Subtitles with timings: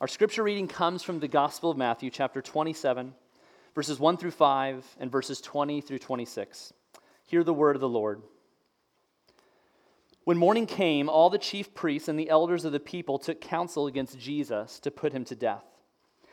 [0.00, 3.12] Our scripture reading comes from the Gospel of Matthew, chapter 27,
[3.74, 6.72] verses 1 through 5, and verses 20 through 26.
[7.26, 8.22] Hear the word of the Lord.
[10.24, 13.86] When morning came, all the chief priests and the elders of the people took counsel
[13.86, 15.64] against Jesus to put him to death.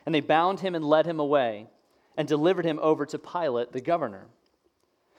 [0.06, 1.68] And they bound him and led him away
[2.16, 4.28] and delivered him over to Pilate, the governor.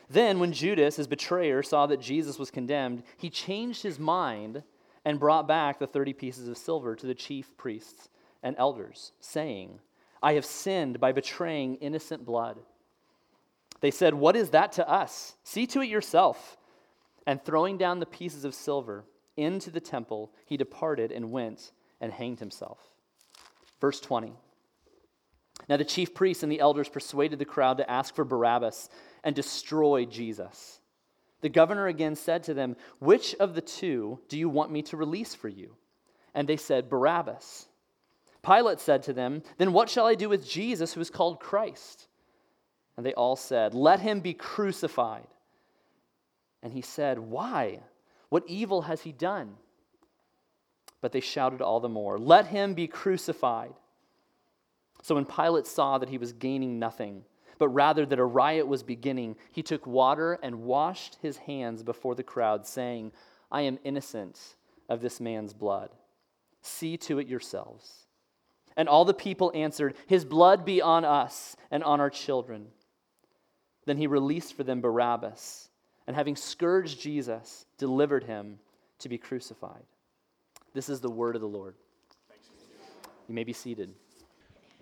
[0.08, 4.62] Then, when Judas, his betrayer, saw that Jesus was condemned, he changed his mind
[5.04, 8.08] and brought back the 30 pieces of silver to the chief priests
[8.43, 9.80] and elders, saying,
[10.22, 12.58] I have sinned by betraying innocent blood.
[13.81, 15.35] They said, What is that to us?
[15.45, 16.57] See to it yourself.
[17.26, 19.04] And throwing down the pieces of silver
[19.36, 22.79] into the temple, he departed and went and hanged himself.
[23.81, 24.32] Verse 20.
[25.68, 28.89] Now the chief priests and the elders persuaded the crowd to ask for Barabbas
[29.23, 30.81] and destroy Jesus.
[31.40, 34.97] The governor again said to them, Which of the two do you want me to
[34.97, 35.77] release for you?
[36.34, 37.67] And they said, Barabbas.
[38.48, 42.06] Pilate said to them, Then what shall I do with Jesus who is called Christ?
[42.97, 45.27] And they all said, Let him be crucified.
[46.62, 47.81] And he said, Why?
[48.31, 49.56] What evil has he done?
[51.03, 53.75] But they shouted all the more, Let him be crucified.
[55.03, 57.25] So when Pilate saw that he was gaining nothing,
[57.58, 62.14] but rather that a riot was beginning, he took water and washed his hands before
[62.14, 63.12] the crowd, saying,
[63.53, 64.41] I am innocent
[64.89, 65.91] of this man's blood.
[66.62, 68.08] See to it yourselves.
[68.79, 72.69] And all the people answered, His blood be on us and on our children.
[73.85, 75.69] Then he released for them Barabbas,
[76.07, 78.61] and having scourged Jesus, delivered him
[79.01, 79.83] to be crucified.
[80.75, 81.75] This is the word of the Lord.
[83.29, 83.95] You may be seated.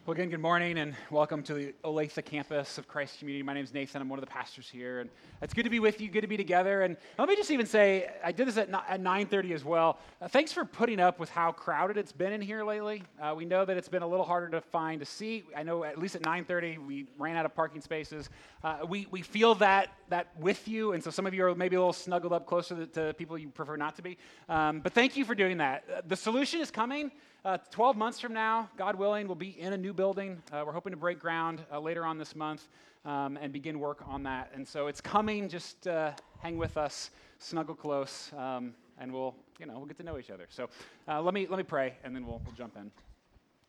[0.06, 3.42] Well, again, good morning and welcome to the Olathe campus of Christ Community.
[3.42, 4.00] My name is Nathan.
[4.00, 5.10] I'm one of the pastors here, and
[5.42, 6.08] it's good to be with you.
[6.08, 6.82] Good to be together.
[6.82, 9.98] And let me just even say, I did this at, at 9:30 as well.
[10.22, 13.02] Uh, thanks for putting up with how crowded it's been in here lately.
[13.20, 15.46] Uh, we know that it's been a little harder to find a seat.
[15.56, 18.30] I know at least at 9:30 we ran out of parking spaces.
[18.62, 21.74] Uh, we we feel that that with you, and so some of you are maybe
[21.74, 24.18] a little snuggled up closer to, to people you prefer not to be.
[24.48, 25.82] Um, but thank you for doing that.
[25.92, 27.10] Uh, the solution is coming.
[27.46, 30.42] Uh, 12 months from now, God willing, we'll be in a new building.
[30.50, 32.66] Uh, we're hoping to break ground uh, later on this month
[33.04, 34.50] um, and begin work on that.
[34.52, 35.48] And so it's coming.
[35.48, 40.02] Just uh, hang with us, snuggle close, um, and we'll, you know, we'll get to
[40.02, 40.46] know each other.
[40.48, 40.68] So
[41.06, 42.90] uh, let me let me pray, and then we'll, we'll jump in.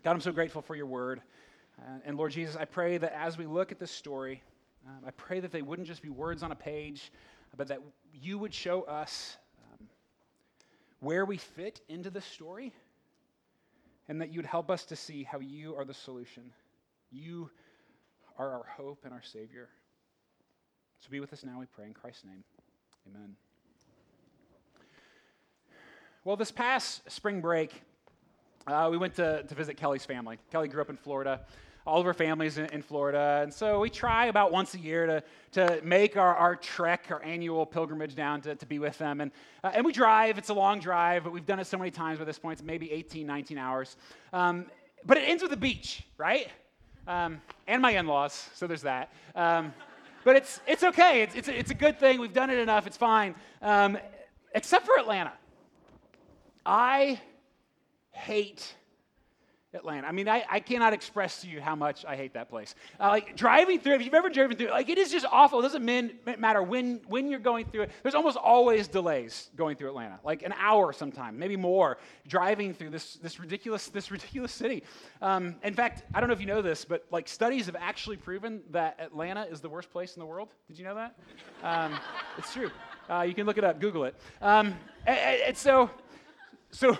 [0.03, 1.21] God, I'm so grateful for your word,
[1.79, 4.41] uh, and Lord Jesus, I pray that as we look at this story,
[4.87, 7.11] um, I pray that they wouldn't just be words on a page,
[7.55, 9.37] but that you would show us
[9.71, 9.87] um,
[10.99, 12.73] where we fit into the story
[14.09, 16.51] and that you'd help us to see how you are the solution.
[17.11, 17.49] You
[18.37, 19.69] are our hope and our Savior.
[20.99, 22.43] So be with us now, we pray, in Christ's name.
[23.09, 23.35] Amen.
[26.23, 27.81] Well, this past spring break,
[28.65, 30.37] uh, we went to, to visit Kelly's family.
[30.51, 31.41] Kelly grew up in Florida
[31.87, 33.39] all of our families in, in, Florida.
[33.41, 37.23] And so we try about once a year to, to make our, our trek, our
[37.23, 39.21] annual pilgrimage down to, to be with them.
[39.21, 39.31] And,
[39.63, 40.37] uh, and we drive.
[40.37, 42.59] It's a long drive, but we've done it so many times by this point.
[42.59, 43.95] It's maybe 18, 19 hours.
[44.33, 44.65] Um,
[45.05, 46.49] but it ends with a beach, right?
[47.07, 49.13] Um, and my in laws, so there's that.
[49.33, 49.73] Um,
[50.25, 51.21] but it's, it's okay.
[51.21, 52.19] It's, it's, it's a good thing.
[52.19, 52.85] We've done it enough.
[52.85, 53.33] It's fine.
[53.61, 53.97] Um,
[54.53, 55.31] except for Atlanta.
[56.65, 57.21] I
[58.11, 58.75] hate
[59.73, 60.07] Atlanta.
[60.07, 62.73] I mean, I, I cannot express to you how much I hate that place.
[62.99, 65.59] Uh, like driving through, if you've ever driven through, like it is just awful.
[65.59, 67.91] It doesn't matter when, when you're going through it.
[68.01, 72.91] There's almost always delays going through Atlanta, like an hour sometime, maybe more, driving through
[72.91, 74.83] this, this ridiculous, this ridiculous city.
[75.21, 78.17] Um, in fact, I don't know if you know this, but like studies have actually
[78.17, 80.49] proven that Atlanta is the worst place in the world.
[80.69, 81.15] Did you know that?
[81.61, 81.99] Um,
[82.37, 82.71] it's true.
[83.09, 84.15] Uh, you can look it up, Google it.
[84.41, 84.75] Um,
[85.05, 85.89] and, and so,
[86.71, 86.97] so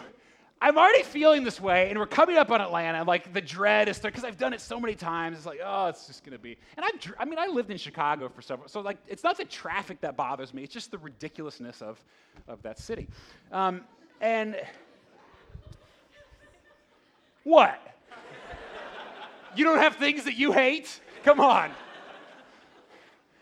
[0.60, 4.00] I'm already feeling this way, and we're coming up on Atlanta, like the dread is
[4.00, 5.38] there because I've done it so many times.
[5.38, 6.58] It's like, oh, it's just gonna be.
[6.76, 9.46] And I, I mean, I lived in Chicago for several, so like, it's not the
[9.46, 12.04] traffic that bothers me; it's just the ridiculousness of,
[12.48, 13.08] of that city.
[13.52, 13.82] Um,
[14.20, 14.56] and
[17.44, 17.80] what?
[19.56, 21.00] you don't have things that you hate?
[21.24, 21.72] Come on.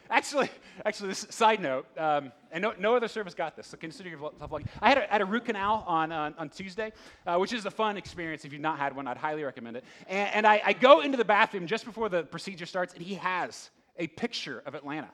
[0.09, 0.49] Actually,
[0.85, 4.51] actually, this side note, um, and no, no, other service got this, so consider yourself
[4.51, 4.65] lucky.
[4.81, 6.91] I had a, had a root canal on, on, on Tuesday,
[7.25, 8.45] uh, which is a fun experience.
[8.45, 9.83] If you've not had one, I'd highly recommend it.
[10.07, 13.15] And, and I, I go into the bathroom just before the procedure starts, and he
[13.15, 15.09] has a picture of Atlanta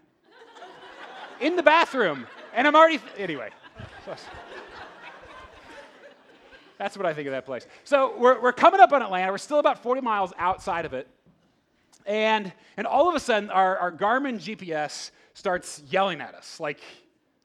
[1.42, 2.26] in the bathroom.
[2.54, 3.50] And I'm already, th- anyway.
[6.82, 7.68] That's what I think of that place.
[7.84, 9.32] So we're, we're coming up on Atlanta.
[9.32, 11.08] We're still about 40 miles outside of it.
[12.08, 16.80] And, and all of a sudden, our, our Garmin GPS starts yelling at us like,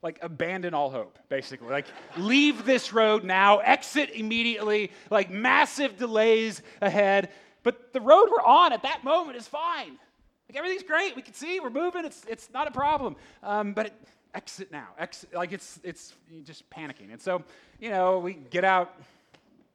[0.01, 1.69] like abandon all hope, basically.
[1.69, 1.87] Like
[2.17, 7.29] leave this road now, exit immediately, like massive delays ahead.
[7.63, 9.97] But the road we're on at that moment is fine.
[10.49, 11.15] Like everything's great.
[11.15, 12.05] We can see we're moving.
[12.05, 13.15] It's, it's not a problem.
[13.43, 13.93] Um, but it,
[14.33, 14.87] exit now.
[14.97, 15.33] Exit.
[15.33, 16.13] Like it's, it's
[16.43, 17.11] just panicking.
[17.11, 17.43] And so,
[17.79, 18.93] you know, we get out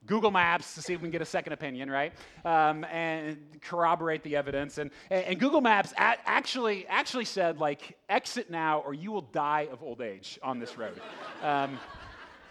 [0.06, 2.12] Google Maps to see if we can get a second opinion, right?
[2.44, 4.78] Um, and corroborate the evidence.
[4.78, 9.82] And, and Google Maps actually, actually said, like, exit now or you will die of
[9.82, 11.00] old age on this road.
[11.42, 11.78] Um,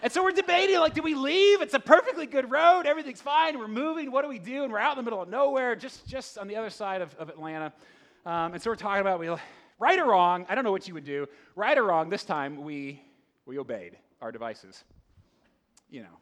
[0.03, 1.61] and so we're debating, like, do we leave?
[1.61, 2.87] It's a perfectly good road.
[2.87, 3.59] Everything's fine.
[3.59, 4.11] We're moving.
[4.11, 4.63] What do we do?
[4.63, 7.13] And we're out in the middle of nowhere, just, just on the other side of,
[7.15, 7.73] of Atlanta.
[8.25, 9.29] Um, and so we're talking about, we,
[9.77, 11.27] right or wrong, I don't know what you would do.
[11.55, 13.03] Right or wrong, this time we,
[13.45, 14.83] we obeyed our devices.
[15.89, 16.17] You know,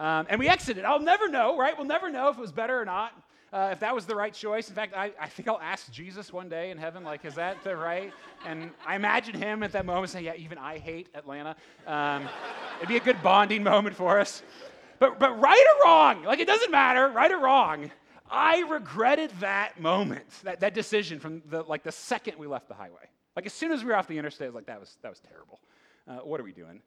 [0.00, 0.84] um, and we exited.
[0.84, 1.76] I'll never know, right?
[1.76, 3.12] We'll never know if it was better or not,
[3.52, 4.68] uh, if that was the right choice.
[4.68, 7.62] In fact, I, I think I'll ask Jesus one day in heaven, like, is that
[7.62, 8.12] the right?
[8.46, 11.54] And I imagine him at that moment saying, yeah, even I hate Atlanta.
[11.86, 12.28] Um,
[12.78, 14.42] it'd be a good bonding moment for us.
[14.98, 17.90] But, but right or wrong, like, it doesn't matter, right or wrong.
[18.30, 22.74] I regretted that moment, that, that decision from the, like the second we left the
[22.74, 23.08] highway.
[23.34, 25.08] Like as soon as we were off the interstate, I was like, that was, that
[25.08, 25.60] was terrible.
[26.06, 26.80] Uh, what are we doing?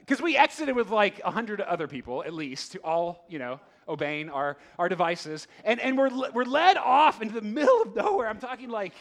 [0.00, 4.30] Because uh, we exited with like 100 other people, at least, all, you know, obeying
[4.30, 5.48] our, our devices.
[5.64, 8.28] And, and we're, we're led off into the middle of nowhere.
[8.28, 8.92] I'm talking like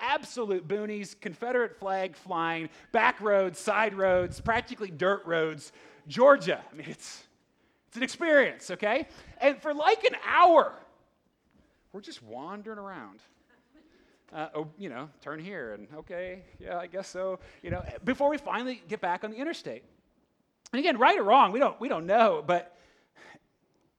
[0.00, 5.72] absolute boonies, Confederate flag flying, back roads, side roads, practically dirt roads,
[6.08, 6.62] Georgia.
[6.70, 7.24] I mean, it's,
[7.88, 9.06] it's an experience, okay?
[9.40, 10.72] And for like an hour,
[11.92, 13.20] we're just wandering around.
[14.32, 17.38] Uh, oh, you know, turn here and okay, yeah, I guess so.
[17.62, 19.84] You know, before we finally get back on the interstate.
[20.74, 22.76] And again, right or wrong, we don't, we don't know, but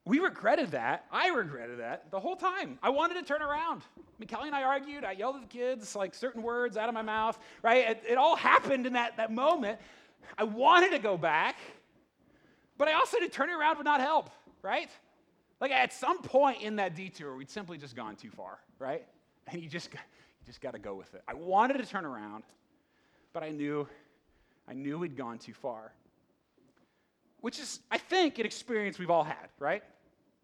[0.03, 1.05] we regretted that.
[1.09, 2.77] I regretted that the whole time.
[2.83, 3.83] I wanted to turn around.
[3.97, 5.05] I mean, Kelly and I argued.
[5.05, 7.91] I yelled at the kids, like certain words out of my mouth, right?
[7.91, 9.79] It, it all happened in that, that moment.
[10.37, 11.55] I wanted to go back,
[12.77, 14.29] but I also did turning around would not help,
[14.61, 14.89] right?
[15.61, 19.05] Like at some point in that detour, we'd simply just gone too far, right?
[19.47, 19.99] And you just, you
[20.45, 21.23] just got to go with it.
[21.25, 22.43] I wanted to turn around,
[23.31, 23.87] but I knew,
[24.67, 25.93] I knew we'd gone too far
[27.45, 29.83] which is, I think, an experience we've all had, right?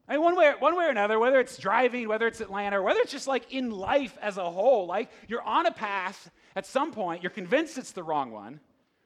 [0.08, 2.84] I mean, one way, one way or another, whether it's driving, whether it's Atlanta, or
[2.84, 6.68] whether it's just like in life as a whole, like you're on a path at
[6.68, 8.60] some point, you're convinced it's the wrong one,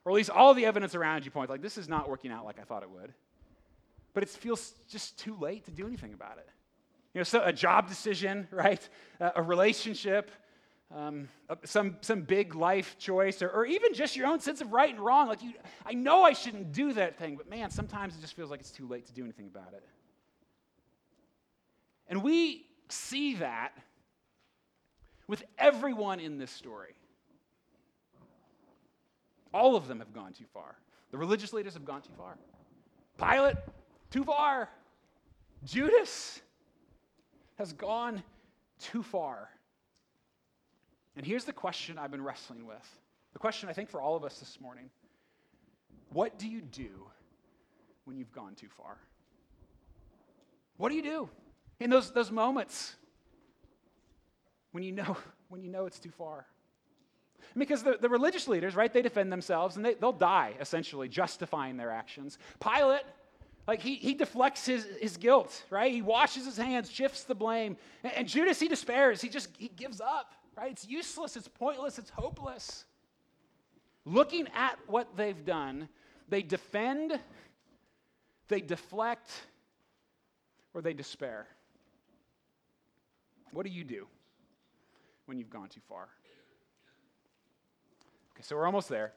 [0.04, 2.44] or at least all the evidence around you points like this is not working out
[2.44, 3.14] like I thought it would.
[4.14, 6.50] But it feels just too late to do anything about it.
[7.14, 8.90] You know, so a job decision, right?
[9.22, 10.32] Uh, a relationship,
[10.96, 11.28] um,
[11.66, 15.04] some, some big life choice, or, or even just your own sense of right and
[15.04, 15.28] wrong.
[15.28, 15.54] Like, you,
[15.86, 18.72] I know I shouldn't do that thing, but man, sometimes it just feels like it's
[18.72, 19.84] too late to do anything about it.
[22.08, 23.74] And we see that
[25.28, 26.94] with everyone in this story.
[29.54, 30.76] All of them have gone too far.
[31.12, 32.38] The religious leaders have gone too far.
[33.18, 33.58] Pilate,
[34.12, 34.70] too far.
[35.66, 36.42] Judas
[37.58, 38.22] has gone
[38.80, 39.50] too far.
[41.16, 43.00] And here's the question I've been wrestling with
[43.34, 44.90] the question I think for all of us this morning
[46.12, 46.90] What do you do
[48.06, 48.98] when you've gone too far?
[50.78, 51.30] What do you do
[51.80, 52.96] in those, those moments
[54.72, 55.18] when you know
[55.50, 56.46] when you know it's too far?
[57.58, 61.78] Because the, the religious leaders, right, they defend themselves and they, they'll die, essentially, justifying
[61.78, 62.38] their actions.
[62.60, 63.04] Pilate,
[63.66, 65.92] like he, he deflects his, his guilt, right?
[65.92, 67.78] He washes his hands, shifts the blame.
[68.04, 69.22] And, and Judas, he despairs.
[69.22, 70.72] He just he gives up right?
[70.72, 72.86] It's useless, it's pointless, it's hopeless.
[74.06, 75.90] Looking at what they've done,
[76.30, 77.20] they defend,
[78.48, 79.30] they deflect,
[80.74, 81.48] or they despair.
[83.52, 84.08] What do you do
[85.26, 86.08] when you've gone too far?
[88.34, 89.14] Okay, so we're almost there.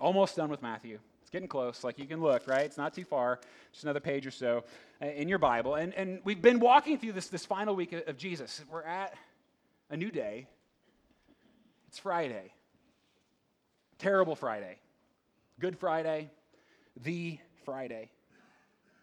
[0.00, 0.98] Almost done with Matthew.
[1.22, 1.84] It's getting close.
[1.84, 2.64] Like you can look, right?
[2.64, 3.38] It's not too far.
[3.70, 4.64] Just another page or so
[5.00, 5.76] uh, in your Bible.
[5.76, 8.62] And, and we've been walking through this, this final week of Jesus.
[8.70, 9.14] We're at
[9.90, 10.46] a new day.
[11.88, 12.52] It's Friday.
[13.98, 14.78] Terrible Friday.
[15.58, 16.30] Good Friday.
[17.02, 18.10] The Friday.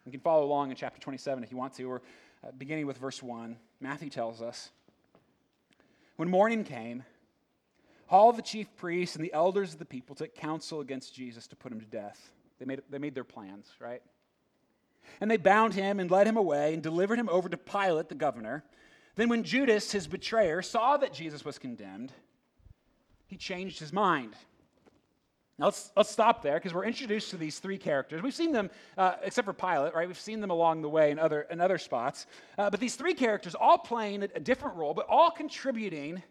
[0.06, 2.02] You can follow along in chapter 27 if you want to, or
[2.42, 3.56] uh, beginning with verse 1.
[3.80, 4.70] Matthew tells us
[6.16, 7.04] When morning came,
[8.08, 11.56] all the chief priests and the elders of the people took counsel against Jesus to
[11.56, 12.30] put him to death.
[12.58, 14.00] They made, they made their plans, right?
[15.20, 18.14] And they bound him and led him away and delivered him over to Pilate, the
[18.14, 18.64] governor.
[19.18, 22.12] Then, when Judas, his betrayer, saw that Jesus was condemned,
[23.26, 24.34] he changed his mind.
[25.58, 28.22] Now, let's, let's stop there because we're introduced to these three characters.
[28.22, 30.06] We've seen them, uh, except for Pilate, right?
[30.06, 32.26] We've seen them along the way in other, in other spots.
[32.56, 36.22] Uh, but these three characters, all playing a, a different role, but all contributing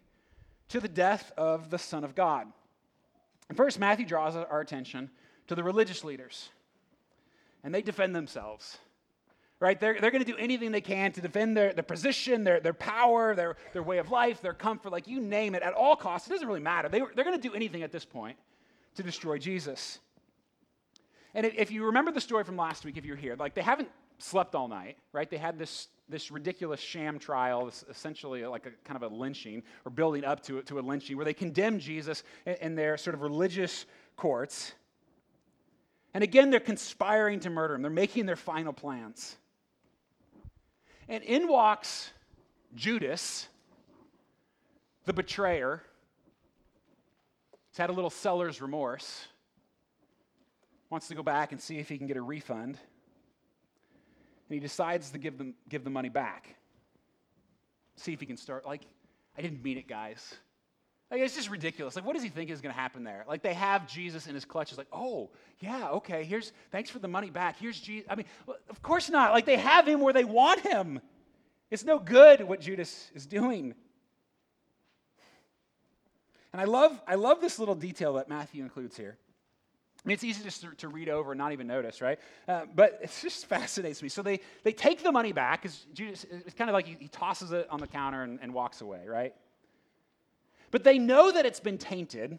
[0.70, 2.46] to the death of the Son of God.
[3.54, 5.10] First, Matthew draws our attention
[5.48, 6.48] to the religious leaders,
[7.62, 8.78] and they defend themselves.
[9.60, 9.78] Right?
[9.80, 12.72] They're, they're going to do anything they can to defend their, their position, their, their
[12.72, 16.28] power, their, their way of life, their comfort, like you name it, at all costs.
[16.28, 16.88] It doesn't really matter.
[16.88, 18.36] They, they're going to do anything at this point
[18.94, 19.98] to destroy Jesus.
[21.34, 23.88] And if you remember the story from last week, if you're here, like they haven't
[24.18, 25.28] slept all night, right?
[25.28, 29.62] They had this, this ridiculous sham trial, this essentially like a kind of a lynching,
[29.84, 33.14] or building up to, to a lynching, where they condemned Jesus in, in their sort
[33.14, 33.86] of religious
[34.16, 34.72] courts.
[36.14, 37.82] And again, they're conspiring to murder him.
[37.82, 39.36] They're making their final plans.
[41.08, 42.10] And in walks
[42.74, 43.48] Judas,
[45.04, 45.82] the betrayer.
[47.70, 49.26] He's had a little seller's remorse
[50.90, 52.78] wants to go back and see if he can get a refund.
[54.48, 56.56] And he decides to give them give the money back.
[57.96, 58.82] See if he can start like
[59.36, 60.34] I didn't mean it, guys.
[61.10, 61.96] Like it's just ridiculous.
[61.96, 63.24] Like what does he think is going to happen there?
[63.26, 66.24] Like they have Jesus in his clutches like, "Oh, yeah, okay.
[66.24, 67.58] Here's thanks for the money back.
[67.58, 68.26] Here's Jesus." I mean,
[68.68, 69.32] of course not.
[69.32, 71.00] Like they have him where they want him.
[71.70, 73.74] It's no good what Judas is doing.
[76.52, 79.16] And I love I love this little detail that Matthew includes here.
[80.04, 82.20] I mean, it's easy just to, to read over and not even notice, right?
[82.46, 84.08] Uh, but it just fascinates me.
[84.08, 87.08] So they, they take the money back, because Judas, it's kind of like he, he,
[87.08, 89.34] tosses it on the counter and, and walks away, right?
[90.70, 92.38] But they know that it's been tainted.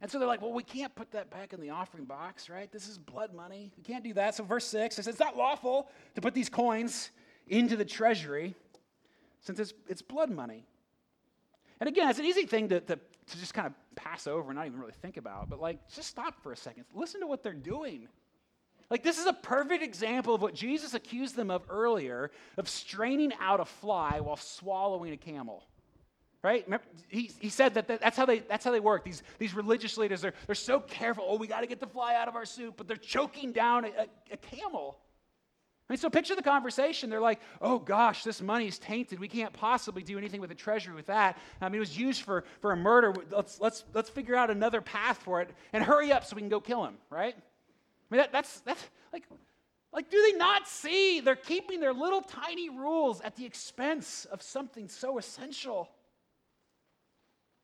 [0.00, 2.70] And so they're like, well, we can't put that back in the offering box, right?
[2.72, 3.70] This is blood money.
[3.76, 4.34] We can't do that.
[4.34, 7.10] So, verse 6 it says, it's not lawful to put these coins
[7.46, 8.54] into the treasury
[9.40, 10.64] since it's, it's blood money.
[11.80, 14.56] And again, it's an easy thing to, to, to just kind of pass over and
[14.56, 16.84] not even really think about, but like, just stop for a second.
[16.94, 18.08] Listen to what they're doing.
[18.90, 23.32] Like, this is a perfect example of what Jesus accused them of earlier of straining
[23.40, 25.64] out a fly while swallowing a camel.
[26.42, 26.66] Right?
[27.08, 29.04] He, he said that that's how they, that's how they work.
[29.04, 31.26] These, these religious leaders, they're, they're so careful.
[31.28, 33.84] Oh, we got to get the fly out of our soup, but they're choking down
[33.84, 34.96] a, a, a camel.
[35.86, 37.10] I mean, so picture the conversation.
[37.10, 39.18] They're like, oh gosh, this money is tainted.
[39.18, 41.36] We can't possibly do anything with the treasury with that.
[41.60, 43.12] I mean, it was used for, for a murder.
[43.30, 46.48] Let's, let's, let's figure out another path for it and hurry up so we can
[46.48, 47.34] go kill him, right?
[47.36, 48.82] I mean, that, that's, that's
[49.12, 49.24] like,
[49.92, 54.40] like, do they not see they're keeping their little tiny rules at the expense of
[54.40, 55.90] something so essential?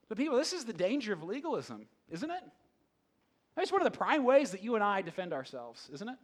[0.08, 2.42] But people, this is the danger of legalism, isn't it?
[3.58, 6.18] It's one of the prime ways that you and I defend ourselves, isn't it?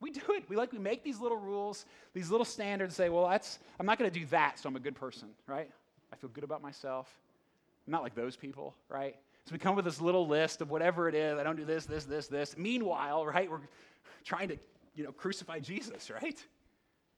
[0.00, 0.44] We do it.
[0.48, 2.94] We like we make these little rules, these little standards.
[2.94, 5.70] Say, well, that's I'm not going to do that, so I'm a good person, right?
[6.12, 7.08] I feel good about myself.
[7.86, 9.16] I'm not like those people, right?
[9.46, 11.38] So we come with this little list of whatever it is.
[11.38, 12.56] I don't do this, this, this, this.
[12.56, 13.60] Meanwhile, right, we're
[14.24, 14.56] trying to,
[14.94, 16.22] you know, crucify Jesus, right?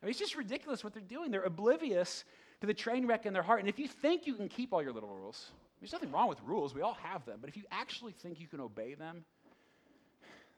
[0.02, 1.30] I mean, it's just ridiculous what they're doing.
[1.30, 2.25] They're oblivious
[2.61, 3.61] to the train wreck in their heart.
[3.61, 6.38] And if you think you can keep all your little rules, there's nothing wrong with
[6.45, 6.75] rules.
[6.75, 7.38] We all have them.
[7.40, 9.25] But if you actually think you can obey them,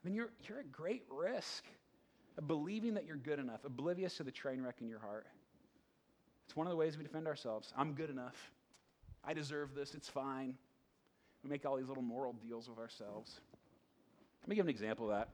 [0.05, 1.65] then you're, you're at great risk
[2.37, 5.27] of believing that you're good enough, oblivious to the train wreck in your heart.
[6.47, 7.73] It's one of the ways we defend ourselves.
[7.77, 8.37] I'm good enough.
[9.25, 9.95] I deserve this.
[9.95, 10.55] It's fine.
[11.43, 13.41] We make all these little moral deals with ourselves.
[14.43, 15.29] Let me give an example of that.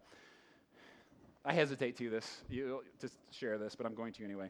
[1.44, 4.48] I hesitate to this you, to share this, but I'm going to anyway.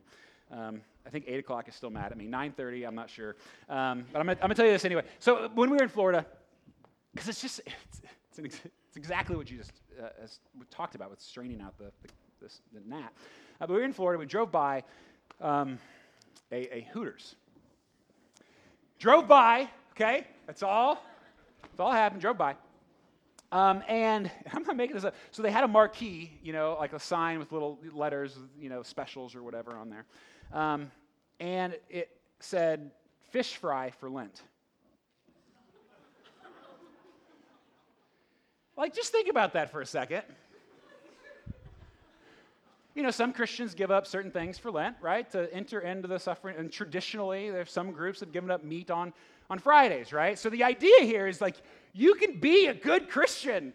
[0.50, 2.26] Um, I think 8 o'clock is still mad at me.
[2.26, 3.36] 9.30, I'm not sure.
[3.68, 5.02] Um, but I'm going to tell you this anyway.
[5.18, 6.26] So when we were in Florida,
[7.12, 10.08] because it's just, it's, it's, an, it's, exactly what you just uh,
[10.70, 12.08] talked about with straining out the, the
[12.44, 13.12] this than that.
[13.60, 14.18] Uh, but we were in Florida.
[14.18, 14.84] We drove by
[15.40, 15.78] um,
[16.52, 17.34] a, a Hooters.
[18.98, 20.26] Drove by, okay?
[20.46, 21.02] That's all.
[21.62, 22.20] That's all happened.
[22.20, 22.54] Drove by.
[23.50, 25.14] Um, and I'm not making this up.
[25.30, 28.82] So they had a marquee, you know, like a sign with little letters, you know,
[28.82, 30.04] specials or whatever on there.
[30.54, 30.90] Um,
[31.40, 32.08] and it
[32.40, 32.90] said
[33.30, 34.42] fish fry for Lent.
[38.76, 40.22] like, just think about that for a second
[42.94, 46.18] you know, some Christians give up certain things for Lent, right, to enter into the
[46.18, 46.56] suffering.
[46.56, 49.12] And traditionally, there's some groups that have given up meat on,
[49.50, 50.38] on Fridays, right?
[50.38, 51.56] So the idea here is like,
[51.92, 53.72] you can be a good Christian.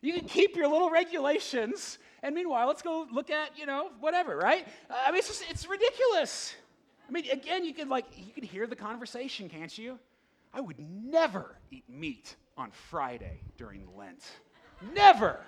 [0.00, 1.98] You can keep your little regulations.
[2.22, 4.66] And meanwhile, let's go look at, you know, whatever, right?
[4.90, 6.54] Uh, I mean, it's just, it's ridiculous.
[7.08, 9.98] I mean, again, you can like, you can hear the conversation, can't you?
[10.52, 14.24] I would never eat meat on Friday during Lent.
[14.94, 15.40] Never.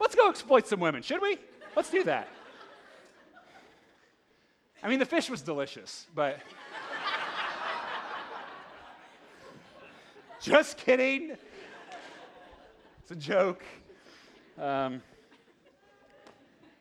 [0.00, 1.38] Let's go exploit some women, should we?
[1.74, 2.28] Let's do that.
[4.82, 6.38] I mean, the fish was delicious, but.
[10.40, 11.36] Just kidding.
[13.02, 13.64] It's a joke.
[14.56, 15.02] Um,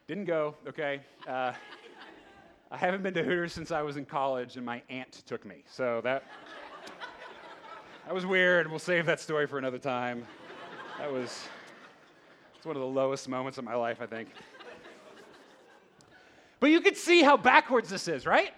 [0.07, 1.01] didn't go, okay?
[1.27, 1.51] Uh,
[2.71, 5.63] I haven't been to Hooters since I was in college, and my aunt took me.
[5.69, 6.23] So that.
[8.05, 8.69] that was weird.
[8.69, 10.25] We'll save that story for another time.
[10.97, 11.49] That was
[12.55, 14.29] it's one of the lowest moments of my life, I think.
[16.61, 18.53] But you can see how backwards this is, right?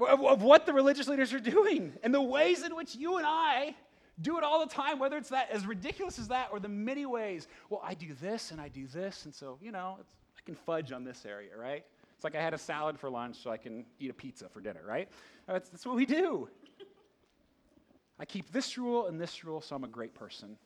[0.00, 3.26] Of, of what the religious leaders are doing and the ways in which you and
[3.26, 3.74] I
[4.20, 7.06] do it all the time, whether it's that as ridiculous as that or the many
[7.06, 7.48] ways.
[7.68, 10.92] Well, I do this and I do this, and so, you know, I can fudge
[10.92, 11.84] on this area, right?
[12.14, 14.60] It's like I had a salad for lunch, so I can eat a pizza for
[14.60, 15.08] dinner, right?
[15.46, 16.48] That's, that's what we do.
[18.18, 20.56] I keep this rule and this rule, so I'm a great person.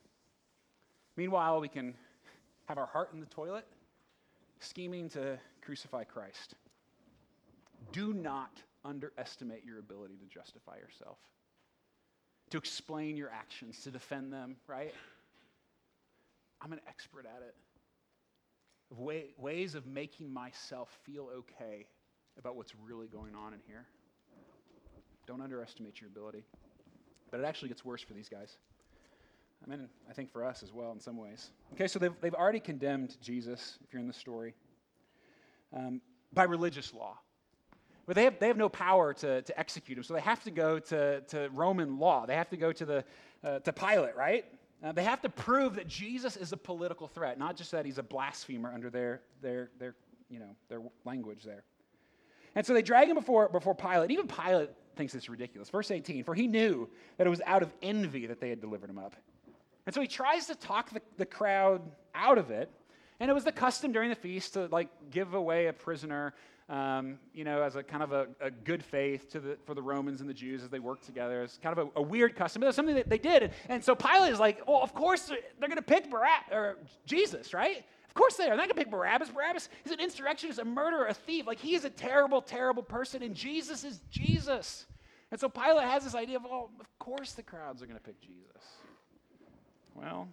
[1.16, 1.94] Meanwhile, we can
[2.66, 3.66] have our heart in the toilet,
[4.60, 6.54] scheming to crucify Christ.
[7.90, 11.18] Do not underestimate your ability to justify yourself,
[12.50, 14.92] to explain your actions, to defend them, right?
[16.60, 17.54] I'm an expert at it.
[18.90, 21.86] Way, ways of making myself feel okay
[22.38, 23.86] about what's really going on in here.
[25.26, 26.44] Don't underestimate your ability.
[27.30, 28.56] But it actually gets worse for these guys.
[29.64, 31.50] I mean, I think for us as well in some ways.
[31.74, 34.54] Okay, so they've, they've already condemned Jesus, if you're in the story,
[35.72, 36.00] um,
[36.32, 37.18] by religious law.
[38.10, 40.50] But they have, they have no power to, to execute him, so they have to
[40.50, 42.26] go to, to Roman law.
[42.26, 43.04] They have to go to, the,
[43.44, 44.46] uh, to Pilate, right?
[44.82, 47.98] Uh, they have to prove that Jesus is a political threat, not just that he's
[47.98, 49.94] a blasphemer under their, their, their,
[50.28, 51.62] you know, their language there.
[52.56, 54.10] And so they drag him before, before Pilate.
[54.10, 55.70] Even Pilate thinks it's ridiculous.
[55.70, 58.90] Verse 18, for he knew that it was out of envy that they had delivered
[58.90, 59.14] him up.
[59.86, 61.80] And so he tries to talk the, the crowd
[62.12, 62.72] out of it.
[63.20, 66.34] And it was the custom during the feast to like give away a prisoner,
[66.70, 70.20] um, you know, as a kind of a, a, good faith the, for the Romans
[70.20, 71.42] and the Jews as they worked together.
[71.42, 73.50] It's kind of a, a weird custom, but it was something that they did.
[73.68, 76.78] And so Pilate is like, well, of course they're, they're going to pick Barabbas or
[77.04, 77.84] Jesus, right?
[78.06, 78.50] Of course they are.
[78.50, 79.30] They're not going to pick Barabbas.
[79.30, 81.44] Barabbas is an insurrectionist, a murderer, a thief.
[81.44, 84.86] Like he is a terrible, terrible person, and Jesus is Jesus.
[85.32, 88.04] And so Pilate has this idea of, oh, of course the crowds are going to
[88.04, 88.62] pick Jesus.
[89.96, 90.28] Well,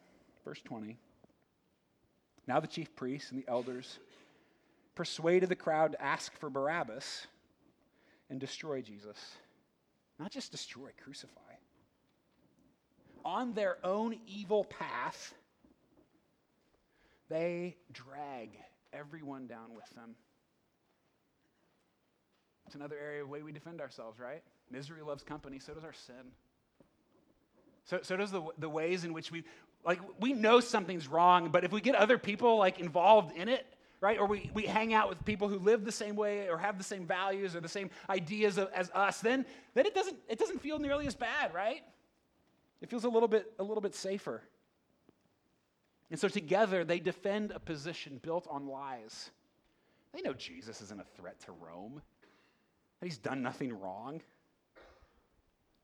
[0.46, 0.98] verse 20.
[2.48, 3.98] Now the chief priests and the elders
[4.98, 7.27] persuaded the crowd to ask for Barabbas
[8.32, 9.36] and destroy Jesus.
[10.20, 11.40] Not just destroy, crucify.
[13.24, 15.36] On their own evil path,
[17.29, 18.50] they drag
[18.92, 20.16] everyone down with them.
[22.66, 24.42] It's another area of way we defend ourselves, right?
[24.72, 26.31] Misery loves company, so does our sin.
[27.86, 29.44] So, so does the, the ways in which we,
[29.86, 33.66] like, we know something's wrong, but if we get other people, like, involved in it,
[34.00, 34.20] right?
[34.20, 36.83] Or we, we hang out with people who live the same way or have the
[36.83, 40.79] same values or the same ideas as us, then, then it, doesn't, it doesn't feel
[40.79, 41.81] nearly as bad, right?
[42.81, 44.44] It feels a little bit, a little bit safer.
[46.10, 49.31] And so together they defend a position built on lies.
[50.14, 52.01] They know Jesus isn't a threat to Rome,
[53.00, 54.22] that he's done nothing wrong.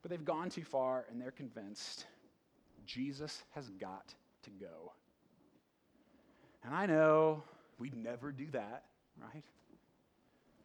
[0.01, 2.05] But they've gone too far and they're convinced
[2.85, 4.91] Jesus has got to go.
[6.63, 7.43] And I know
[7.79, 8.85] we'd never do that,
[9.21, 9.43] right?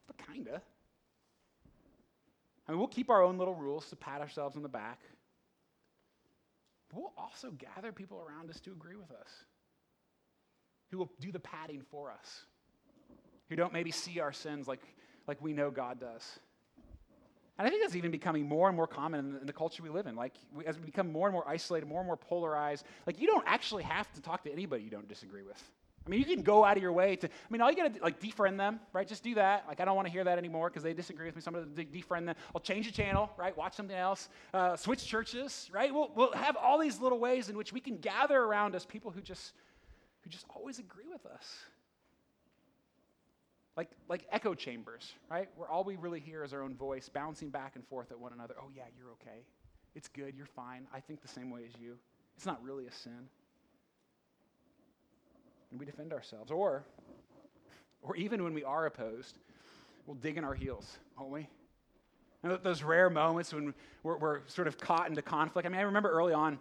[0.07, 0.63] But kinda.
[2.67, 5.01] I mean, we'll keep our own little rules to pat ourselves on the back.
[6.91, 9.29] But we'll also gather people around us to agree with us,
[10.91, 12.43] who will do the patting for us,
[13.49, 14.83] who don't maybe see our sins like,
[15.27, 16.39] like we know God does.
[17.59, 19.83] And I think that's even becoming more and more common in the, in the culture
[19.83, 20.15] we live in.
[20.15, 23.27] Like, we, as we become more and more isolated, more and more polarized, like, you
[23.27, 25.61] don't actually have to talk to anybody you don't disagree with.
[26.09, 27.83] I mean, you can go out of your way to, I mean, all you got
[27.83, 29.07] to do, like defriend them, right?
[29.07, 29.67] Just do that.
[29.69, 31.43] Like, I don't want to hear that anymore because they disagree with me.
[31.43, 32.35] Somebody defriend them.
[32.55, 33.55] I'll change the channel, right?
[33.55, 34.31] Watch something else.
[34.55, 35.93] Uh, switch churches, right?
[35.93, 39.11] We'll, we'll have all these little ways in which we can gather around us people
[39.11, 39.53] who just,
[40.23, 41.59] who just always agree with us
[43.77, 45.49] like, like echo chambers, right?
[45.57, 48.33] Where all we really hear is our own voice bouncing back and forth at one
[48.33, 48.55] another.
[48.61, 49.45] Oh, yeah, you're okay.
[49.95, 50.35] It's good.
[50.37, 50.89] You're fine.
[50.93, 51.97] I think the same way as you.
[52.37, 53.29] It's not really a sin.
[55.71, 56.51] And we defend ourselves.
[56.51, 56.85] Or,
[58.03, 59.39] or even when we are opposed,
[60.07, 61.49] we'll dig in our heels, won't we?
[62.63, 65.67] Those rare moments when we're, we're sort of caught into conflict.
[65.67, 66.59] I mean, I remember early on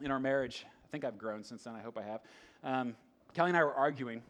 [0.00, 2.20] in our marriage, I think I've grown since then, I hope I have.
[2.64, 2.96] Um,
[3.34, 4.22] Kelly and I were arguing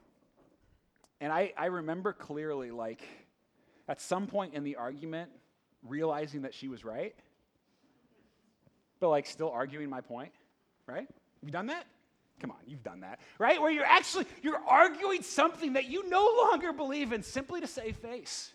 [1.21, 3.03] and I, I remember clearly, like,
[3.89, 5.31] at some point in the argument,
[5.83, 7.15] realizing that she was right,
[9.01, 10.33] but like still arguing my point,
[10.87, 11.09] right?
[11.09, 11.87] Have You done that?
[12.41, 13.61] Come on, you've done that, right?
[13.61, 17.97] Where you're actually you're arguing something that you no longer believe in simply to save
[17.97, 18.53] face,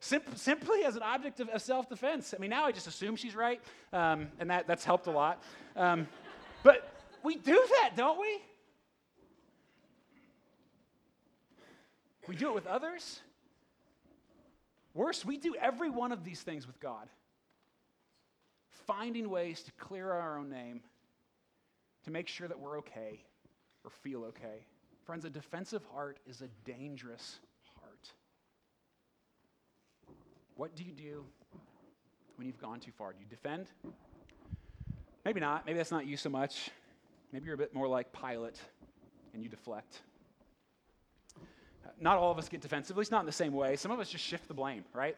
[0.00, 2.34] Sim- simply as an object of, of self-defense.
[2.36, 3.60] I mean, now I just assume she's right,
[3.92, 5.42] um, and that that's helped a lot.
[5.74, 6.06] Um,
[6.62, 6.88] but
[7.24, 8.38] we do that, don't we?
[12.28, 13.20] We do it with others.
[14.94, 17.08] Worse, we do every one of these things with God.
[18.86, 20.80] finding ways to clear our own name,
[22.06, 23.20] to make sure that we're okay
[23.84, 24.64] or feel okay.
[25.04, 27.40] Friends, a defensive heart is a dangerous
[27.80, 28.12] heart.
[30.54, 31.24] What do you do
[32.36, 33.12] when you've gone too far?
[33.12, 33.66] Do you defend?
[35.24, 35.66] Maybe not.
[35.66, 36.70] Maybe that's not you so much.
[37.32, 38.60] Maybe you're a bit more like Pilate
[39.34, 40.02] and you deflect.
[42.00, 43.74] Not all of us get defensive, at least not in the same way.
[43.74, 45.16] Some of us just shift the blame, right?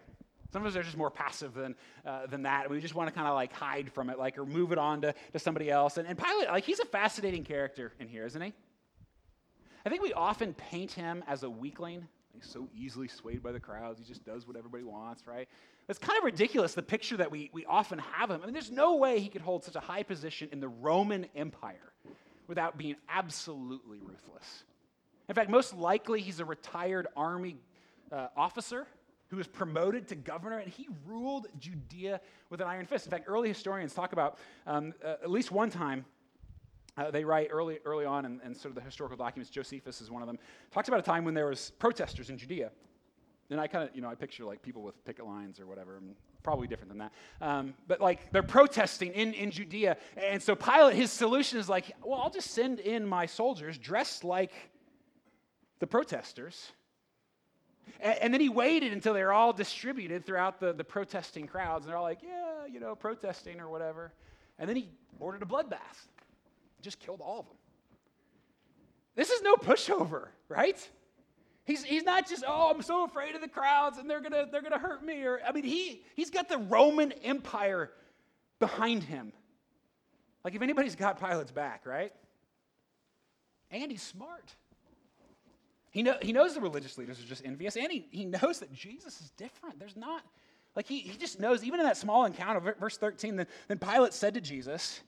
[0.52, 1.74] Some of us are just more passive than,
[2.06, 2.70] uh, than that.
[2.70, 5.02] We just want to kind of like hide from it, like, or move it on
[5.02, 5.98] to, to somebody else.
[5.98, 8.54] And, and Pilate, like, he's a fascinating character in here, isn't he?
[9.84, 12.08] I think we often paint him as a weakling.
[12.34, 13.98] He's so easily swayed by the crowds.
[13.98, 15.48] He just does what everybody wants, right?
[15.88, 18.40] It's kind of ridiculous, the picture that we, we often have him.
[18.42, 21.26] I mean, there's no way he could hold such a high position in the Roman
[21.34, 21.92] Empire
[22.46, 24.64] without being absolutely ruthless.
[25.28, 27.56] In fact, most likely he's a retired army
[28.10, 28.86] uh, officer
[29.28, 33.06] who was promoted to governor, and he ruled Judea with an iron fist.
[33.06, 36.04] In fact, early historians talk about um, uh, at least one time.
[36.96, 39.50] Uh, they write early, early on in, in, sort of the historical documents.
[39.50, 40.36] Josephus is one of them.
[40.72, 42.72] Talks about a time when there was protesters in Judea,
[43.50, 45.98] and I kind of, you know, I picture like people with picket lines or whatever.
[45.98, 47.12] And probably different than that.
[47.40, 49.96] Um, but like they're protesting in, in Judea.
[50.16, 54.24] And so Pilate, his solution is like, well, I'll just send in my soldiers dressed
[54.24, 54.52] like
[55.78, 56.72] the protesters
[58.00, 61.84] and, and then he waited until they were all distributed throughout the, the protesting crowds.
[61.84, 64.12] And they're all like, yeah, you know, protesting or whatever.
[64.58, 64.88] And then he
[65.20, 66.08] ordered a bloodbath,
[66.82, 67.56] just killed all of them.
[69.14, 70.88] This is no pushover, right?
[71.64, 74.62] He's, he's not just, oh, I'm so afraid of the crowds and they're gonna, they're
[74.62, 75.24] gonna hurt me.
[75.24, 77.90] Or I mean, he, he's got the Roman Empire
[78.58, 79.32] behind him.
[80.44, 82.12] Like if anybody's got Pilate's back, right?
[83.70, 84.54] And he's smart.
[85.90, 88.72] He, know, he knows the religious leaders are just envious, and he, he knows that
[88.72, 89.78] Jesus is different.
[89.78, 90.22] There's not,
[90.76, 94.12] like, he, he just knows, even in that small encounter, verse 13, then, then Pilate
[94.12, 95.00] said to Jesus,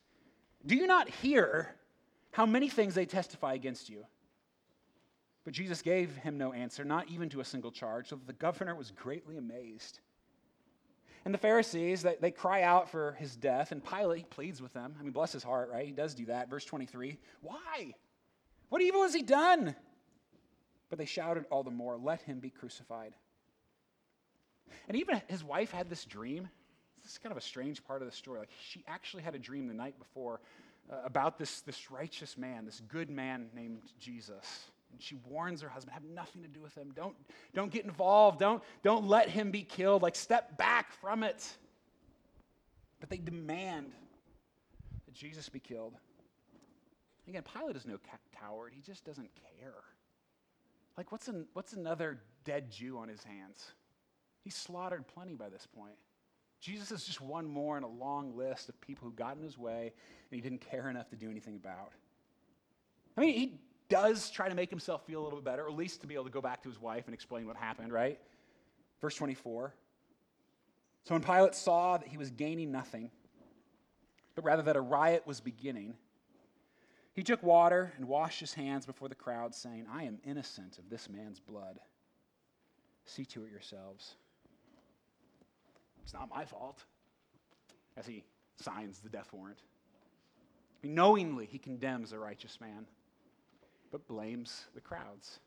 [0.64, 1.74] Do you not hear
[2.32, 4.04] how many things they testify against you?
[5.44, 8.32] But Jesus gave him no answer, not even to a single charge, so that the
[8.32, 10.00] governor was greatly amazed.
[11.24, 14.72] And the Pharisees, they, they cry out for his death, and Pilate he pleads with
[14.72, 14.94] them.
[14.98, 15.84] I mean, bless his heart, right?
[15.84, 16.48] He does do that.
[16.48, 17.94] Verse 23 Why?
[18.70, 19.74] What evil has he done?
[20.90, 23.14] But they shouted all the more, Let him be crucified.
[24.88, 26.48] And even his wife had this dream.
[27.02, 28.40] This is kind of a strange part of the story.
[28.40, 30.40] Like, she actually had a dream the night before
[30.90, 34.70] uh, about this, this righteous man, this good man named Jesus.
[34.92, 36.92] And she warns her husband, have nothing to do with him.
[36.94, 37.14] Don't,
[37.54, 38.40] don't get involved.
[38.40, 40.02] Don't, don't let him be killed.
[40.02, 41.48] Like, step back from it.
[42.98, 43.92] But they demand
[45.06, 45.94] that Jesus be killed.
[47.28, 47.98] Again, Pilate is no
[48.38, 48.72] coward.
[48.74, 49.74] He just doesn't care.
[50.96, 53.72] Like, what's, an, what's another dead Jew on his hands?
[54.42, 55.94] He's slaughtered plenty by this point.
[56.60, 59.56] Jesus is just one more in a long list of people who got in his
[59.56, 59.92] way
[60.30, 61.92] and he didn't care enough to do anything about.
[63.16, 65.76] I mean, he does try to make himself feel a little bit better, or at
[65.76, 68.18] least to be able to go back to his wife and explain what happened, right?
[69.00, 69.74] Verse 24.
[71.04, 73.10] So when Pilate saw that he was gaining nothing,
[74.34, 75.94] but rather that a riot was beginning,
[77.12, 80.88] he took water and washed his hands before the crowd, saying, I am innocent of
[80.88, 81.80] this man's blood.
[83.04, 84.14] See to it yourselves.
[86.04, 86.84] It's not my fault.
[87.96, 88.24] As he
[88.56, 89.58] signs the death warrant.
[90.82, 92.86] knowingly, he condemns a righteous man,
[93.90, 95.40] but blames the crowds.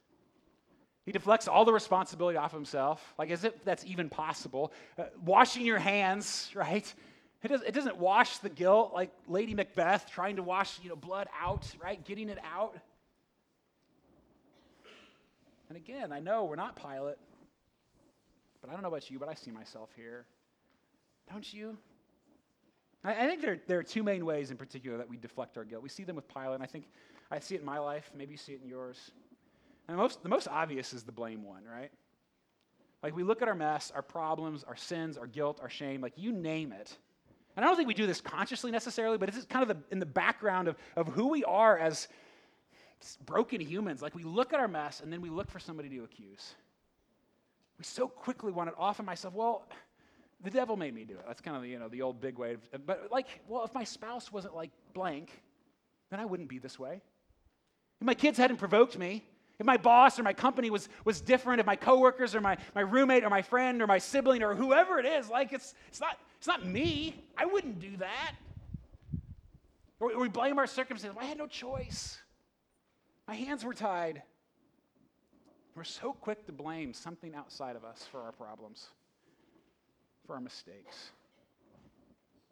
[1.05, 4.71] He deflects all the responsibility off himself, like as if that's even possible.
[4.97, 6.93] Uh, washing your hands, right?
[7.43, 10.95] It, does, it doesn't wash the guilt like Lady Macbeth trying to wash you know,
[10.95, 12.03] blood out, right?
[12.05, 12.77] Getting it out.
[15.67, 17.17] And again, I know we're not Pilate,
[18.61, 20.25] but I don't know about you, but I see myself here.
[21.31, 21.77] Don't you?
[23.03, 25.65] I, I think there, there are two main ways in particular that we deflect our
[25.65, 25.83] guilt.
[25.83, 26.85] We see them with Pilate, and I think
[27.29, 28.09] I see it in my life.
[28.15, 29.11] Maybe you see it in yours.
[29.87, 31.91] And most, the most obvious is the blame one, right?
[33.01, 36.13] Like we look at our mess, our problems, our sins, our guilt, our shame, like
[36.15, 36.97] you name it.
[37.55, 39.99] And I don't think we do this consciously necessarily, but it's kind of the, in
[39.99, 42.07] the background of, of who we are as
[43.25, 44.01] broken humans.
[44.01, 46.55] Like we look at our mess and then we look for somebody to accuse.
[47.77, 49.33] We so quickly want it off of myself.
[49.33, 49.67] Well,
[50.43, 51.25] the devil made me do it.
[51.27, 52.53] That's kind of the, you know, the old big way.
[52.53, 55.29] Of, but like, well, if my spouse wasn't like blank,
[56.09, 57.01] then I wouldn't be this way.
[58.01, 59.23] If my kids hadn't provoked me,
[59.59, 62.81] if my boss or my company was, was different, if my coworkers or my, my
[62.81, 66.17] roommate or my friend or my sibling or whoever it is, like it's, it's, not,
[66.43, 67.15] it's not me.
[67.37, 68.33] I wouldn't do that.
[70.01, 71.17] Or, we blame our circumstances.
[71.17, 72.17] I had no choice.
[73.29, 74.23] My hands were tied.
[75.73, 78.87] We're so quick to blame something outside of us for our problems,
[80.27, 81.11] for our mistakes.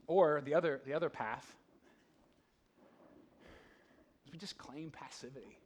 [0.08, 1.54] Or the other, the other path
[4.25, 5.58] is we just claim passivity.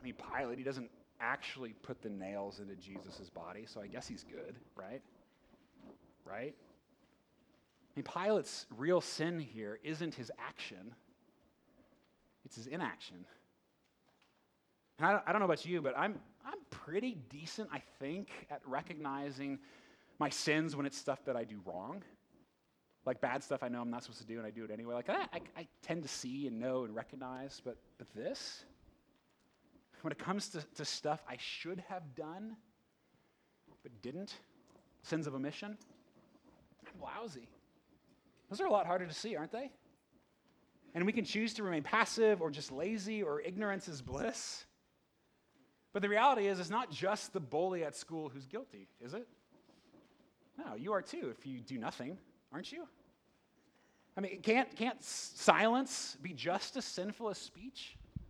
[0.00, 0.90] I mean, Pilate, he doesn't
[1.20, 5.02] actually put the nails into Jesus' body, so I guess he's good, right?
[6.24, 6.54] Right?
[8.00, 10.94] Mean, Pilate's real sin here isn't his action,
[12.46, 13.26] it's his inaction.
[14.98, 18.30] And I don't, I don't know about you, but I'm, I'm pretty decent, I think,
[18.50, 19.58] at recognizing
[20.18, 22.02] my sins when it's stuff that I do wrong.
[23.04, 24.94] Like bad stuff I know I'm not supposed to do and I do it anyway.
[24.94, 28.64] Like I, I, I tend to see and know and recognize, but, but this,
[30.00, 32.56] when it comes to, to stuff I should have done
[33.82, 34.36] but didn't,
[35.02, 35.76] sins of omission,
[36.86, 37.46] I'm lousy.
[38.50, 39.70] Those are a lot harder to see, aren't they?
[40.94, 44.66] And we can choose to remain passive or just lazy or ignorance is bliss.
[45.92, 49.26] But the reality is, it's not just the bully at school who's guilty, is it?
[50.58, 52.18] No, you are too if you do nothing,
[52.52, 52.86] aren't you?
[54.16, 57.96] I mean, can't, can't silence be just as sinful as speech?
[58.18, 58.20] I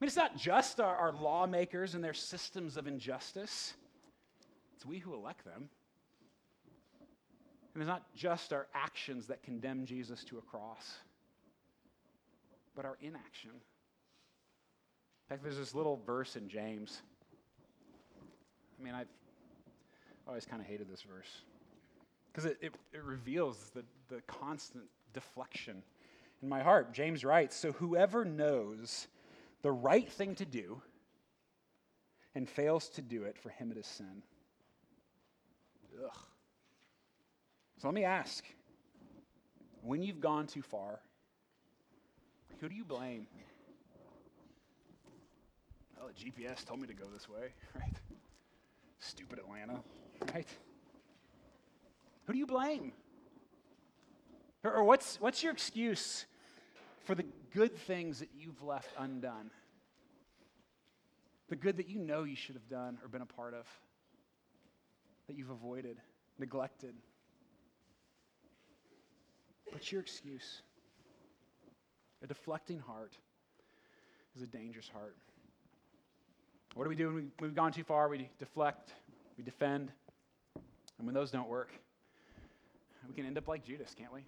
[0.00, 3.74] mean, it's not just our, our lawmakers and their systems of injustice,
[4.76, 5.70] it's we who elect them.
[7.74, 10.98] And it's not just our actions that condemn Jesus to a cross,
[12.76, 13.50] but our inaction.
[13.50, 17.02] In fact, there's this little verse in James.
[18.78, 19.08] I mean, I've
[20.28, 21.42] always kind of hated this verse
[22.32, 25.82] because it, it, it, reveals the, the constant deflection
[26.42, 26.92] in my heart.
[26.92, 29.08] James writes So whoever knows
[29.62, 30.80] the right thing to do
[32.34, 34.22] and fails to do it, for him it is sin.
[36.04, 36.18] Ugh.
[37.84, 38.46] So let me ask
[39.82, 41.00] when you've gone too far,
[42.58, 43.26] who do you blame?
[45.94, 47.92] Well, the GPS told me to go this way, right?
[49.00, 49.80] Stupid Atlanta,
[50.32, 50.48] right?
[52.24, 52.92] Who do you blame?
[54.62, 56.24] Or, or what's, what's your excuse
[57.04, 59.50] for the good things that you've left undone?
[61.50, 63.66] The good that you know you should have done or been a part of,
[65.26, 65.98] that you've avoided,
[66.38, 66.94] neglected.
[69.70, 70.62] What's your excuse?
[72.22, 73.12] A deflecting heart
[74.36, 75.16] is a dangerous heart.
[76.74, 78.08] What do we do when, we, have gone too far?
[78.08, 78.92] We deflect,
[79.36, 79.92] we defend.
[80.98, 81.70] And when those don't work,
[83.08, 84.24] we can end up like Judas, can't we?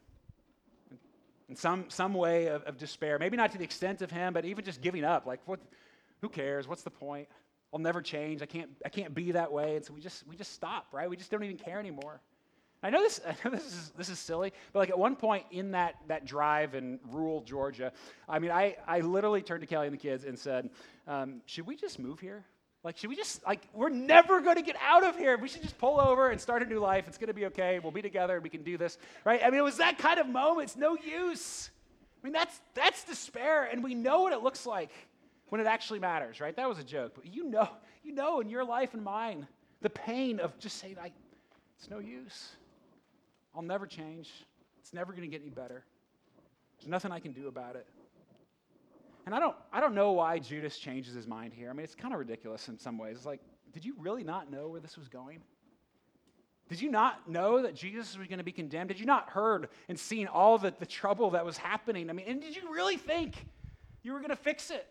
[1.49, 3.19] In some, some way of, of despair.
[3.19, 5.27] Maybe not to the extent of him, but even just giving up.
[5.27, 5.61] Like, what,
[6.21, 6.67] who cares?
[6.67, 7.29] What's the point?
[7.73, 8.43] I'll never change.
[8.43, 9.77] I can't, I can't be that way.
[9.77, 11.09] And so we just, we just stop, right?
[11.09, 12.21] We just don't even care anymore.
[12.87, 15.45] I know this, I know this is, this is silly, but like at one point
[15.51, 17.93] in that, that drive in rural Georgia,
[18.29, 20.71] I mean, I, I literally turned to Kelly and the kids and said,
[21.09, 22.45] um, should we just move here?
[22.85, 25.37] Like, should we just, like, we're never going to get out of here.
[25.37, 27.09] We should just pull over and start a new life.
[27.09, 27.81] It's going to be okay.
[27.81, 29.41] We'll be together we can do this, right?
[29.43, 30.69] I mean, it was that kind of moment.
[30.69, 31.71] It's no use.
[32.23, 34.91] I mean, that's, that's despair, and we know what it looks like
[35.49, 36.55] when it actually matters, right?
[36.55, 37.69] That was a joke, but you know,
[38.05, 39.49] you know in your life and mine
[39.81, 41.11] the pain of just saying, I,
[41.79, 42.57] it's no use.
[43.57, 44.31] I'll never change.
[44.81, 45.83] It's never going to get any better.
[46.79, 47.87] There's nothing I can do about it.
[49.25, 51.71] And I don't, I don't know why Judas changes his mind here.
[51.71, 53.17] I mean, it's kind of ridiculous in some ways.
[53.17, 53.41] It's like,
[53.73, 55.41] did you really not know where this was going?
[56.69, 58.89] Did you not know that Jesus was going to be condemned?
[58.89, 62.11] Did you not heard and seen all the, the trouble that was happening?
[62.11, 63.47] I mean, and did you really think
[64.03, 64.87] you were going to fix it?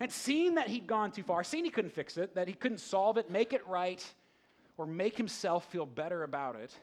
[0.00, 2.78] And seeing that he'd gone too far, seeing he couldn't fix it, that he couldn't
[2.78, 4.04] solve it, make it right,
[4.76, 6.74] or make himself feel better about it,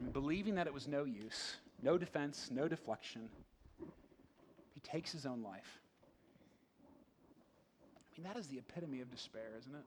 [0.00, 3.28] and believing that it was no use, no defense, no deflection,
[4.74, 5.80] he takes his own life.
[7.94, 9.84] I mean, that is the epitome of despair, isn't it?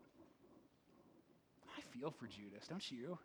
[1.77, 3.17] I feel for Judas, don't you?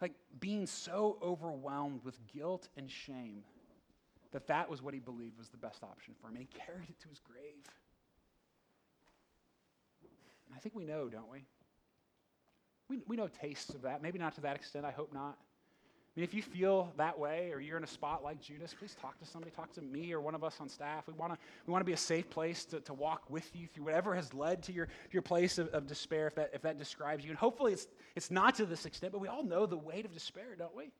[0.00, 3.42] Like being so overwhelmed with guilt and shame
[4.32, 6.88] that that was what he believed was the best option for him, and he carried
[6.88, 7.66] it to his grave.
[10.54, 11.44] I think we know, don't we?
[12.90, 14.02] We, we know tastes of that.
[14.02, 14.84] Maybe not to that extent.
[14.84, 15.38] I hope not.
[15.38, 18.96] I mean, if you feel that way or you're in a spot like Judas, please
[19.00, 19.52] talk to somebody.
[19.52, 21.06] Talk to me or one of us on staff.
[21.06, 23.84] We want to we wanna be a safe place to, to walk with you through
[23.84, 27.22] whatever has led to your, your place of, of despair, if that, if that describes
[27.24, 27.30] you.
[27.30, 30.12] And hopefully it's, it's not to this extent, but we all know the weight of
[30.12, 30.90] despair, don't we?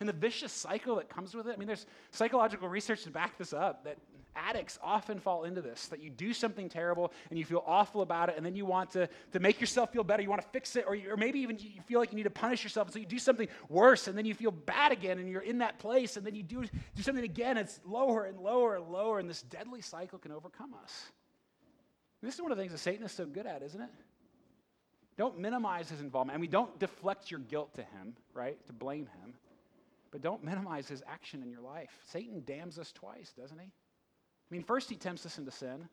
[0.00, 1.54] And the vicious cycle that comes with it.
[1.54, 3.98] I mean, there's psychological research to back this up that
[4.36, 8.28] addicts often fall into this that you do something terrible and you feel awful about
[8.28, 10.22] it, and then you want to, to make yourself feel better.
[10.22, 12.24] You want to fix it, or, you, or maybe even you feel like you need
[12.24, 15.18] to punish yourself, and so you do something worse, and then you feel bad again,
[15.18, 17.56] and you're in that place, and then you do, do something again.
[17.56, 21.10] It's lower and lower and lower, and this deadly cycle can overcome us.
[22.22, 23.90] This is one of the things that Satan is so good at, isn't it?
[25.16, 26.38] Don't minimize his involvement.
[26.38, 28.64] I mean, don't deflect your guilt to him, right?
[28.66, 29.34] To blame him.
[30.10, 31.90] But don't minimize his action in your life.
[32.06, 33.66] Satan damns us twice, doesn't he?
[33.66, 35.88] I mean, first he tempts us into sin.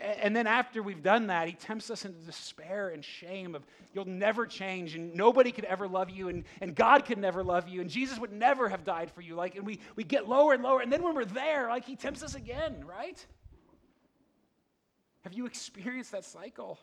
[0.00, 4.06] And then after we've done that, he tempts us into despair and shame of you'll
[4.06, 7.82] never change and nobody could ever love you and, and God could never love you
[7.82, 9.34] and Jesus would never have died for you.
[9.34, 10.80] Like, and we, we get lower and lower.
[10.80, 13.24] And then when we're there, like he tempts us again, right?
[15.24, 16.78] Have you experienced that cycle?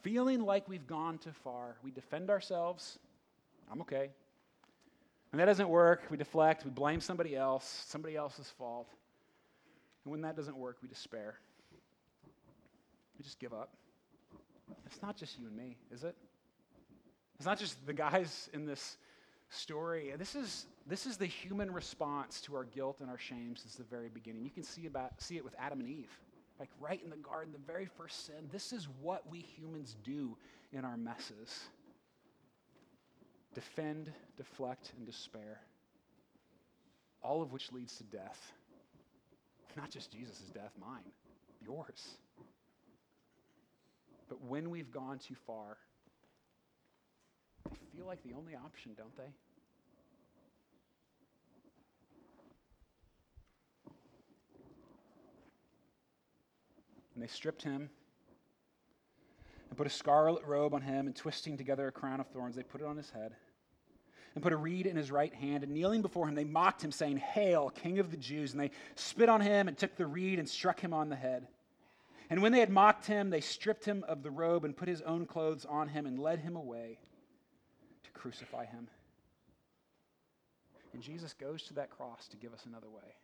[0.00, 1.76] Feeling like we've gone too far.
[1.82, 2.98] We defend ourselves.
[3.70, 4.10] I'm okay.
[5.32, 6.04] And that doesn't work.
[6.10, 6.64] We deflect.
[6.64, 8.88] We blame somebody else, somebody else's fault.
[10.04, 11.34] And when that doesn't work, we despair.
[13.18, 13.70] We just give up.
[14.86, 16.14] It's not just you and me, is it?
[17.36, 18.96] It's not just the guys in this
[19.50, 20.12] story.
[20.16, 23.82] This is, this is the human response to our guilt and our shame since the
[23.84, 24.44] very beginning.
[24.44, 26.16] You can see, about, see it with Adam and Eve.
[26.60, 28.48] Like right in the garden, the very first sin.
[28.52, 30.36] This is what we humans do
[30.72, 31.68] in our messes
[33.54, 35.60] defend, deflect, and despair.
[37.22, 38.52] All of which leads to death.
[39.76, 41.02] Not just Jesus' death, mine,
[41.64, 42.16] yours.
[44.28, 45.76] But when we've gone too far,
[47.70, 49.32] they feel like the only option, don't they?
[57.14, 57.90] And they stripped him
[59.68, 62.62] and put a scarlet robe on him, and twisting together a crown of thorns, they
[62.62, 63.34] put it on his head
[64.34, 65.62] and put a reed in his right hand.
[65.62, 68.52] And kneeling before him, they mocked him, saying, Hail, King of the Jews!
[68.52, 71.46] And they spit on him and took the reed and struck him on the head.
[72.30, 75.02] And when they had mocked him, they stripped him of the robe and put his
[75.02, 76.98] own clothes on him and led him away
[78.04, 78.88] to crucify him.
[80.92, 83.14] And Jesus goes to that cross to give us another way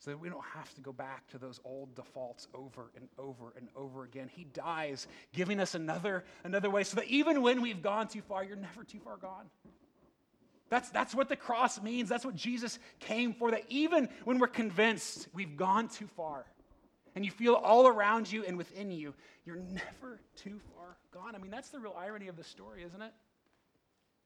[0.00, 3.52] so that we don't have to go back to those old defaults over and over
[3.56, 4.30] and over again.
[4.34, 8.42] He dies, giving us another, another way so that even when we've gone too far,
[8.42, 9.50] you're never too far gone.
[10.70, 12.08] That's, that's what the cross means.
[12.08, 13.50] That's what Jesus came for.
[13.50, 16.46] That even when we're convinced we've gone too far,
[17.14, 21.34] and you feel all around you and within you, you're never too far gone.
[21.34, 23.12] I mean, that's the real irony of the story, isn't it?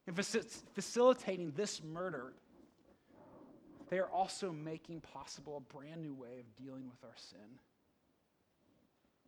[0.06, 2.34] In facilitating this murder,
[3.90, 7.58] they are also making possible a brand new way of dealing with our sin.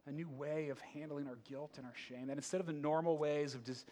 [0.06, 2.28] A new way of handling our guilt and our shame.
[2.28, 3.84] That instead of the normal ways of dis-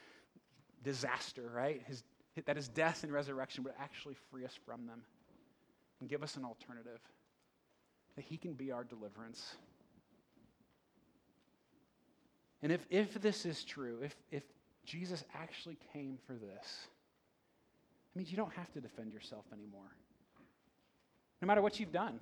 [0.82, 1.82] disaster, right?
[1.86, 5.02] His, death and resurrection would actually free us from them
[6.00, 7.00] and give us an alternative.
[8.16, 9.56] That he can be our deliverance.
[12.62, 14.44] And if, if this is true, if, if
[14.86, 16.86] Jesus actually came for this,
[18.14, 19.90] I mean, you don't have to defend yourself anymore
[21.44, 22.18] no matter what you've done.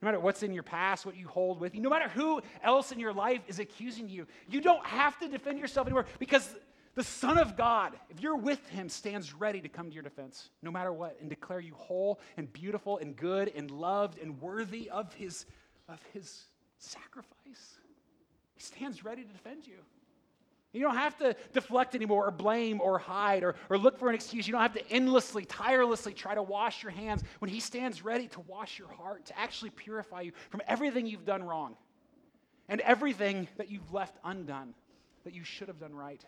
[0.00, 2.92] No matter what's in your past, what you hold with you, no matter who else
[2.92, 6.54] in your life is accusing you, you don't have to defend yourself anymore because
[6.94, 10.50] the Son of God, if you're with him, stands ready to come to your defense
[10.62, 14.88] no matter what and declare you whole and beautiful and good and loved and worthy
[14.88, 15.44] of his,
[15.88, 16.44] of his
[16.78, 17.78] sacrifice.
[18.54, 19.78] He stands ready to defend you.
[20.78, 24.14] You don't have to deflect anymore or blame or hide or, or look for an
[24.14, 24.46] excuse.
[24.46, 28.28] You don't have to endlessly, tirelessly try to wash your hands when He stands ready
[28.28, 31.74] to wash your heart, to actually purify you from everything you've done wrong
[32.68, 34.72] and everything that you've left undone
[35.24, 36.24] that you should have done right.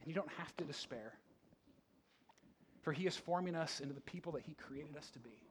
[0.00, 1.14] And you don't have to despair,
[2.82, 5.42] for He is forming us into the people that He created us to be,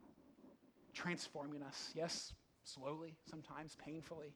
[0.93, 2.31] transforming us, yes,
[2.63, 4.33] slowly, sometimes painfully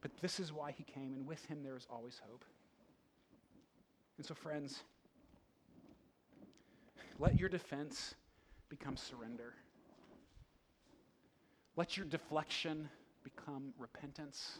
[0.00, 2.44] but this is why he came, and with him there is always hope.
[4.16, 4.82] And so, friends,
[7.18, 8.14] let your defense
[8.68, 9.54] become surrender.
[11.76, 12.88] Let your deflection
[13.22, 14.58] become repentance.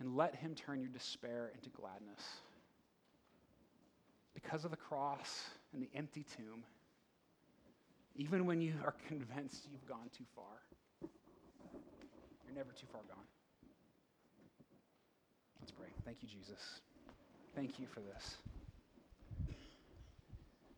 [0.00, 2.22] And let him turn your despair into gladness.
[4.34, 6.62] Because of the cross and the empty tomb,
[8.14, 10.44] even when you are convinced you've gone too far,
[12.44, 13.24] you're never too far gone.
[15.68, 15.90] Let's pray.
[16.06, 16.80] Thank you, Jesus.
[17.54, 18.38] Thank you for this.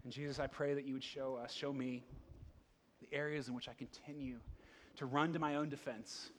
[0.02, 2.02] And Jesus, I pray that you would show us, show me
[3.00, 4.38] the areas in which I continue
[4.96, 6.30] to run to my own defense,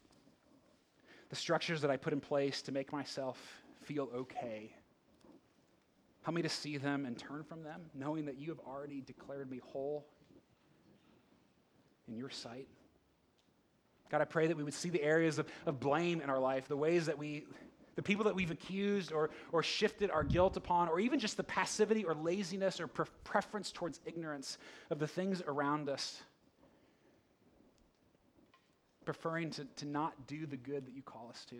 [1.30, 3.38] the structures that I put in place to make myself
[3.84, 4.76] feel okay.
[6.24, 9.50] Help me to see them and turn from them, knowing that you have already declared
[9.50, 10.06] me whole
[12.10, 12.68] in your sight.
[14.10, 16.68] God, I pray that we would see the areas of, of blame in our life,
[16.68, 17.46] the ways that we
[17.96, 21.44] the people that we've accused or, or shifted our guilt upon, or even just the
[21.44, 24.58] passivity or laziness or pre- preference towards ignorance
[24.90, 26.22] of the things around us.
[29.06, 31.56] preferring to, to not do the good that you call us to.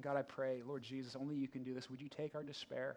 [0.00, 1.88] God, I pray, Lord Jesus, only you can do this.
[1.88, 2.96] Would you take our despair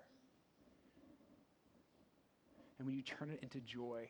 [2.78, 4.10] and would you turn it into joy?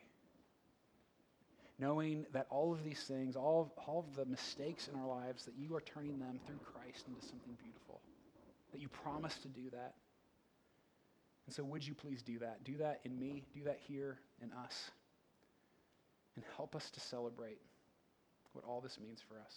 [1.79, 5.45] Knowing that all of these things, all of, all of the mistakes in our lives,
[5.45, 8.01] that you are turning them through Christ into something beautiful.
[8.71, 9.93] That you promise to do that.
[11.45, 12.63] And so, would you please do that?
[12.63, 14.91] Do that in me, do that here in us,
[16.35, 17.59] and help us to celebrate
[18.53, 19.55] what all this means for us.